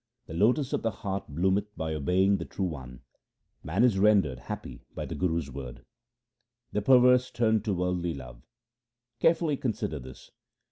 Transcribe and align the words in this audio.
The 0.25 0.33
lotus 0.33 0.73
of 0.73 0.81
the 0.81 0.89
heart 0.89 1.27
bloometh 1.29 1.67
by 1.77 1.93
obeying 1.93 2.37
the 2.37 2.45
True 2.45 2.65
One; 2.65 3.01
man 3.63 3.83
is 3.83 3.99
rendered 3.99 4.39
happy 4.39 4.83
by 4.95 5.05
the 5.05 5.13
Guru's 5.13 5.51
word. 5.51 5.85
The 6.71 6.81
perverse 6.81 7.29
turn 7.29 7.61
to 7.61 7.73
worldly 7.75 8.15
love; 8.15 8.41
carefully 9.19 9.57
consider 9.57 9.99
this. 9.99 10.31